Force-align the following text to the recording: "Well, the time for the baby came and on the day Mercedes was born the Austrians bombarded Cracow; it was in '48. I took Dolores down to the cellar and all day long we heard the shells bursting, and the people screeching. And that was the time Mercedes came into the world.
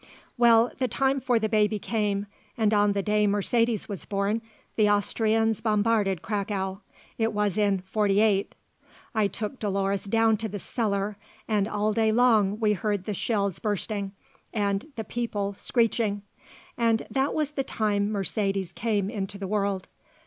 "Well, 0.35 0.71
the 0.79 0.87
time 0.87 1.19
for 1.19 1.37
the 1.37 1.47
baby 1.47 1.77
came 1.77 2.25
and 2.57 2.73
on 2.73 2.93
the 2.93 3.03
day 3.03 3.27
Mercedes 3.27 3.87
was 3.87 4.03
born 4.03 4.41
the 4.75 4.89
Austrians 4.89 5.61
bombarded 5.61 6.23
Cracow; 6.23 6.81
it 7.19 7.33
was 7.33 7.55
in 7.55 7.81
'48. 7.81 8.55
I 9.13 9.27
took 9.27 9.59
Dolores 9.59 10.05
down 10.05 10.37
to 10.37 10.49
the 10.49 10.57
cellar 10.57 11.17
and 11.47 11.67
all 11.67 11.93
day 11.93 12.11
long 12.11 12.59
we 12.59 12.73
heard 12.73 13.05
the 13.05 13.13
shells 13.13 13.59
bursting, 13.59 14.13
and 14.51 14.91
the 14.95 15.03
people 15.03 15.53
screeching. 15.59 16.23
And 16.79 17.05
that 17.11 17.35
was 17.35 17.51
the 17.51 17.63
time 17.63 18.11
Mercedes 18.11 18.73
came 18.73 19.07
into 19.07 19.37
the 19.37 19.47
world. 19.47 19.87